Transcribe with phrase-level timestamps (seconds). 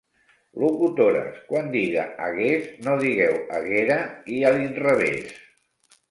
[0.61, 3.99] Locutores, quan diga 'hagués' no digueu 'haguera',
[4.37, 5.29] i a l'inrevès.